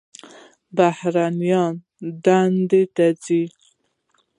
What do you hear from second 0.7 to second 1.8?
بهترینو